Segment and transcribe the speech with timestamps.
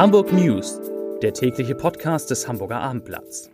[0.00, 0.80] Hamburg News,
[1.20, 3.50] der tägliche Podcast des Hamburger Abendblatts.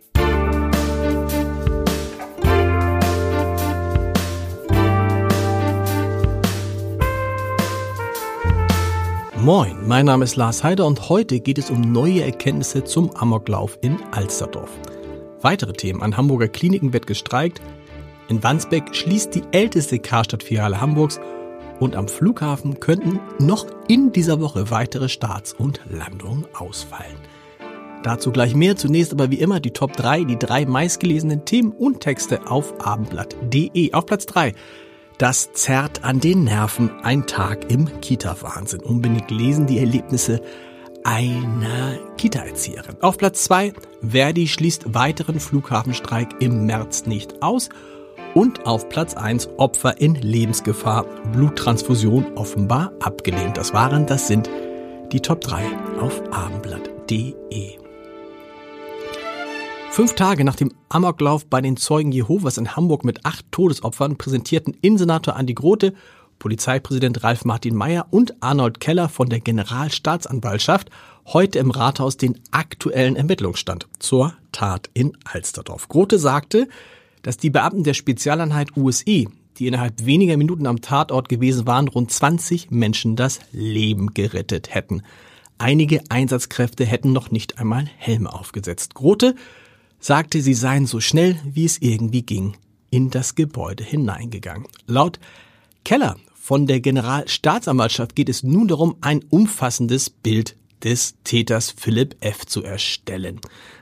[9.35, 13.77] Moin, mein Name ist Lars Heider und heute geht es um neue Erkenntnisse zum Amoklauf
[13.81, 14.71] in Alsterdorf.
[15.41, 16.01] Weitere Themen.
[16.01, 17.59] An Hamburger Kliniken wird gestreikt.
[18.29, 21.19] In Wandsbek schließt die älteste Karstadtfiliale Hamburgs
[21.79, 27.17] und am Flughafen könnten noch in dieser Woche weitere Starts und Landungen ausfallen.
[28.03, 28.75] Dazu gleich mehr.
[28.75, 33.93] Zunächst aber wie immer die Top 3, die drei meistgelesenen Themen und Texte auf abendblatt.de.
[33.93, 34.53] Auf Platz 3.
[35.17, 36.91] Das zerrt an den Nerven.
[37.01, 38.81] Ein Tag im Kita-Wahnsinn.
[38.81, 40.41] Unbedingt lesen die Erlebnisse
[41.03, 42.97] einer Kita-Erzieherin.
[43.01, 43.73] Auf Platz 2.
[44.01, 47.69] Verdi schließt weiteren Flughafenstreik im März nicht aus.
[48.33, 53.57] Und auf Platz 1 Opfer in Lebensgefahr, Bluttransfusion offenbar abgelehnt.
[53.57, 54.49] Das waren, das sind
[55.11, 55.63] die Top 3
[55.99, 57.77] auf abendblatt.de.
[59.91, 64.75] Fünf Tage nach dem Amoklauf bei den Zeugen Jehovas in Hamburg mit acht Todesopfern präsentierten
[64.81, 65.95] Innensenator Andi Grote,
[66.37, 70.91] Polizeipräsident Ralf Martin Mayer und Arnold Keller von der Generalstaatsanwaltschaft
[71.25, 75.87] heute im Rathaus den aktuellen Ermittlungsstand zur Tat in Alsterdorf.
[75.87, 76.67] Grote sagte,
[77.21, 79.25] dass die Beamten der Spezialeinheit USE,
[79.57, 85.01] die innerhalb weniger Minuten am Tatort gewesen waren, rund 20 Menschen das Leben gerettet hätten.
[85.57, 88.93] Einige Einsatzkräfte hätten noch nicht einmal Helme aufgesetzt.
[88.93, 89.35] Grote
[89.99, 92.55] sagte, sie seien so schnell, wie es irgendwie ging,
[92.91, 94.67] in das Gebäude hineingegangen.
[94.85, 95.19] Laut
[95.83, 102.45] Keller von der Generalstaatsanwaltschaft geht es nun darum, ein umfassendes Bild des Täters Philipp F.
[102.45, 103.39] zu erstellen.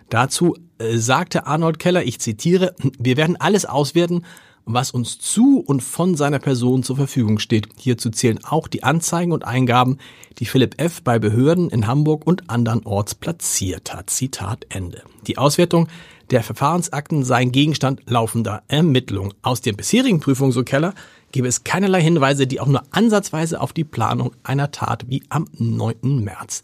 [0.10, 4.24] Dazu äh, sagte Arnold Keller, ich zitiere, wir werden alles auswerten,
[4.66, 7.68] was uns zu und von seiner Person zur Verfügung steht.
[7.78, 10.00] Hierzu zählen auch die Anzeigen und Eingaben,
[10.40, 11.04] die Philipp F.
[11.04, 14.10] bei Behörden in Hamburg und andernorts platziert hat.
[14.10, 15.04] Zitat Ende.
[15.28, 15.88] Die Auswertung
[16.32, 19.36] der Verfahrensakten seien Gegenstand laufender Ermittlung.
[19.44, 20.96] Aus den bisherigen Prüfungen, so Keller,
[21.32, 25.48] gebe es keinerlei Hinweise, die auch nur ansatzweise auf die Planung einer Tat wie am
[25.60, 26.24] 9.
[26.24, 26.64] März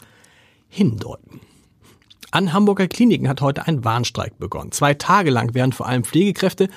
[0.71, 1.41] hindeuten.
[2.31, 4.71] An Hamburger Kliniken hat heute ein Warnstreik begonnen.
[4.71, 6.69] Zwei Tage lang werden vor allem Pflegekräfte,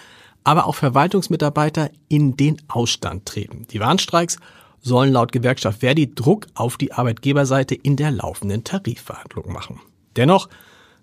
[0.42, 3.66] aber auch Verwaltungsmitarbeiter in den Ausstand treten.
[3.70, 4.38] Die Warnstreiks
[4.80, 9.80] sollen laut Gewerkschaft Verdi Druck auf die Arbeitgeberseite in der laufenden Tarifverhandlung machen.
[10.16, 10.48] Dennoch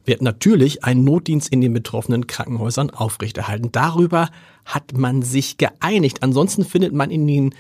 [0.03, 3.71] wird natürlich ein Notdienst in den betroffenen Krankenhäusern aufrechterhalten.
[3.71, 4.29] Darüber
[4.65, 6.23] hat man sich geeinigt.
[6.23, 7.55] Ansonsten findet man in den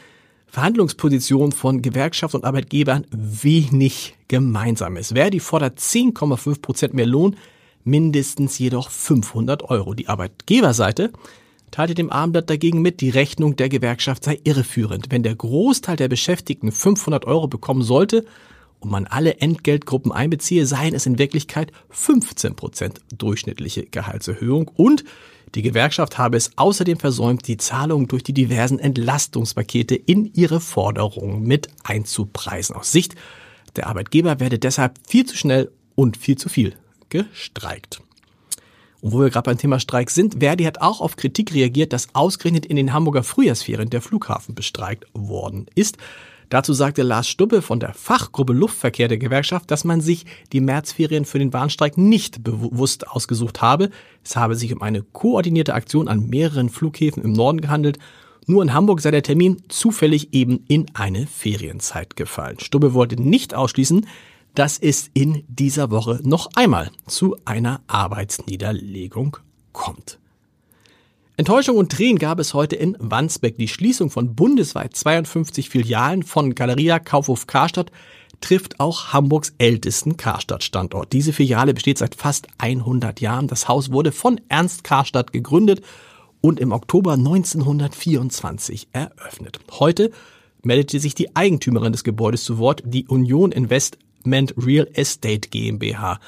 [0.51, 5.13] Verhandlungsposition von Gewerkschaft und Arbeitgebern wenig Gemeinsames.
[5.13, 7.37] Verdi fordert 10,5 Prozent mehr Lohn,
[7.85, 9.93] mindestens jedoch 500 Euro.
[9.93, 11.13] Die Arbeitgeberseite
[11.71, 15.07] teilte dem Abendblatt dagegen mit, die Rechnung der Gewerkschaft sei irreführend.
[15.09, 18.25] Wenn der Großteil der Beschäftigten 500 Euro bekommen sollte
[18.81, 25.05] und man alle Entgeltgruppen einbeziehe, seien es in Wirklichkeit 15 Prozent durchschnittliche Gehaltserhöhung und
[25.55, 31.43] die Gewerkschaft habe es außerdem versäumt, die Zahlungen durch die diversen Entlastungspakete in ihre Forderungen
[31.43, 32.75] mit einzupreisen.
[32.75, 33.15] Aus Sicht
[33.75, 36.75] der Arbeitgeber werde deshalb viel zu schnell und viel zu viel
[37.09, 38.01] gestreikt.
[39.01, 42.13] Und wo wir gerade beim Thema Streik sind, Verdi hat auch auf Kritik reagiert, dass
[42.13, 45.97] ausgerechnet in den Hamburger Frühjahrsferien der Flughafen bestreikt worden ist.
[46.51, 51.23] Dazu sagte Lars Stubbe von der Fachgruppe Luftverkehr der Gewerkschaft, dass man sich die Märzferien
[51.23, 53.89] für den Warnstreik nicht bewusst ausgesucht habe.
[54.21, 57.99] Es habe sich um eine koordinierte Aktion an mehreren Flughäfen im Norden gehandelt.
[58.47, 62.59] Nur in Hamburg sei der Termin zufällig eben in eine Ferienzeit gefallen.
[62.59, 64.05] Stubbe wollte nicht ausschließen,
[64.53, 69.37] dass es in dieser Woche noch einmal zu einer Arbeitsniederlegung
[69.71, 70.20] kommt.
[71.41, 73.57] Enttäuschung und Tränen gab es heute in Wandsbek.
[73.57, 77.91] Die Schließung von bundesweit 52 Filialen von Galeria Kaufhof Karstadt
[78.41, 81.11] trifft auch Hamburgs ältesten Karstadt-Standort.
[81.13, 83.47] Diese Filiale besteht seit fast 100 Jahren.
[83.47, 85.81] Das Haus wurde von Ernst Karstadt gegründet
[86.41, 89.61] und im Oktober 1924 eröffnet.
[89.71, 90.11] Heute
[90.61, 96.19] meldete sich die Eigentümerin des Gebäudes zu Wort, die Union Investment Real Estate GmbH.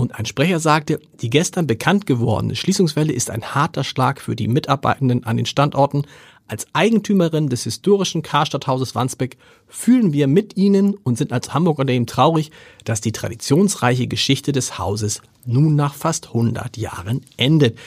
[0.00, 4.48] Und ein Sprecher sagte, die gestern bekannt gewordene Schließungswelle ist ein harter Schlag für die
[4.48, 6.06] Mitarbeitenden an den Standorten.
[6.48, 9.36] Als Eigentümerin des historischen Karstadthauses Wandsbek
[9.68, 12.50] fühlen wir mit Ihnen und sind als Hamburg-Unternehmen traurig,
[12.86, 17.78] dass die traditionsreiche Geschichte des Hauses nun nach fast 100 Jahren endet.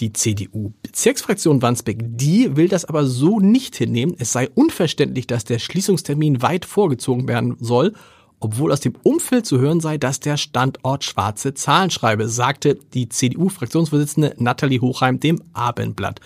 [0.00, 4.16] Die CDU-Bezirksfraktion Wandsbek, die will das aber so nicht hinnehmen.
[4.18, 7.94] Es sei unverständlich, dass der Schließungstermin weit vorgezogen werden soll
[8.40, 13.08] obwohl aus dem Umfeld zu hören sei, dass der Standort schwarze Zahlen schreibe, sagte die
[13.08, 16.20] CDU-Fraktionsvorsitzende Nathalie Hochheim dem Abendblatt.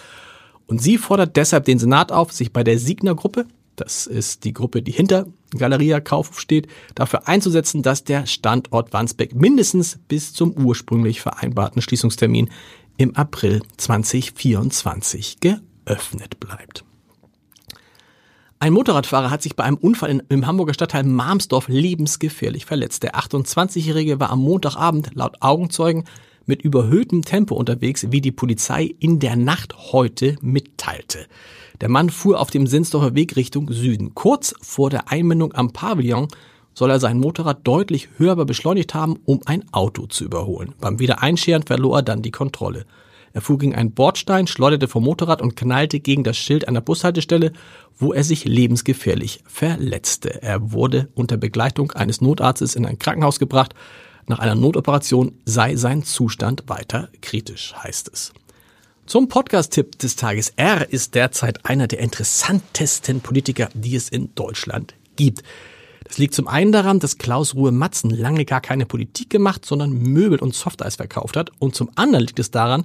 [0.67, 4.83] Und sie fordert deshalb den Senat auf, sich bei der Signer-Gruppe, das ist die Gruppe,
[4.83, 5.27] die hinter
[5.57, 12.51] Galeria Kaufhof steht, dafür einzusetzen, dass der Standort Wandsbek mindestens bis zum ursprünglich vereinbarten Schließungstermin
[12.99, 16.85] im April 2024 geöffnet bleibt.
[18.63, 23.03] Ein Motorradfahrer hat sich bei einem Unfall in, im Hamburger Stadtteil Marmsdorf lebensgefährlich verletzt.
[23.03, 26.05] Der 28-Jährige war am Montagabend laut Augenzeugen
[26.47, 31.27] mit überhöhtem Tempo unterwegs, wie die Polizei in der Nacht heute mitteilte.
[31.81, 34.15] Der Mann fuhr auf dem Sinsdorfer Weg Richtung Süden.
[34.15, 36.29] Kurz vor der Einmündung am Pavillon
[36.73, 40.77] soll er sein Motorrad deutlich hörbar beschleunigt haben, um ein Auto zu überholen.
[40.81, 42.87] Beim Wiedereinscheren verlor er dann die Kontrolle.
[43.35, 47.53] Er fuhr gegen einen Bordstein, schleuderte vom Motorrad und knallte gegen das Schild einer Bushaltestelle,
[47.99, 50.43] wo er sich lebensgefährlich verletzte.
[50.43, 53.75] Er wurde unter Begleitung eines Notarztes in ein Krankenhaus gebracht.
[54.27, 58.33] Nach einer Notoperation sei sein Zustand weiter kritisch, heißt es.
[59.07, 60.53] Zum Podcast-Tipp des Tages.
[60.57, 65.43] Er ist derzeit einer der interessantesten Politiker, die es in Deutschland gibt.
[66.05, 69.93] Das liegt zum einen daran, dass Klaus Ruhe Matzen lange gar keine Politik gemacht, sondern
[69.93, 71.51] Möbel und Softeis verkauft hat.
[71.59, 72.85] Und zum anderen liegt es daran,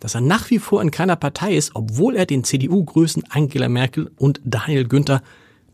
[0.00, 4.10] dass er nach wie vor in keiner Partei ist, obwohl er den CDU-Größen Angela Merkel
[4.16, 5.22] und Daniel Günther,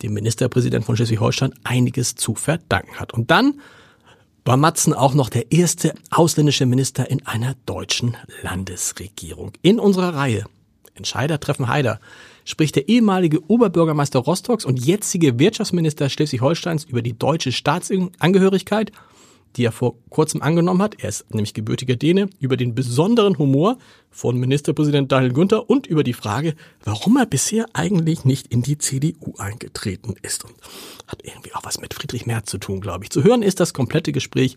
[0.02, 3.14] dem Ministerpräsident von Schleswig-Holstein, einiges zu verdanken hat.
[3.14, 3.60] Und dann
[4.44, 9.52] war Matzen auch noch der erste ausländische Minister in einer deutschen Landesregierung.
[9.62, 10.44] In unserer Reihe
[10.96, 12.00] Entscheider treffen Heider
[12.44, 18.92] spricht der ehemalige Oberbürgermeister Rostocks und jetzige Wirtschaftsminister Schleswig-Holsteins über die deutsche Staatsangehörigkeit
[19.56, 20.96] die er vor kurzem angenommen hat.
[21.02, 23.78] Er ist nämlich gebürtiger Däne, über den besonderen Humor
[24.10, 26.54] von Ministerpräsident Daniel Günther und über die Frage,
[26.84, 30.44] warum er bisher eigentlich nicht in die CDU eingetreten ist.
[30.44, 30.54] Und
[31.06, 33.10] hat irgendwie auch was mit Friedrich Merz zu tun, glaube ich.
[33.10, 34.56] Zu hören ist das komplette Gespräch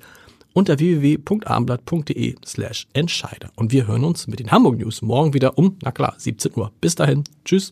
[0.54, 3.52] unter www.abendblatt.de slash Entscheider.
[3.56, 6.72] Und wir hören uns mit den Hamburg News morgen wieder um, na klar, 17 Uhr.
[6.82, 7.24] Bis dahin.
[7.46, 7.72] Tschüss.